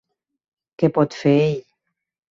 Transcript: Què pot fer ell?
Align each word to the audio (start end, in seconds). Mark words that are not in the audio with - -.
Què 0.83 0.89
pot 0.95 1.19
fer 1.21 1.37
ell? 1.45 1.63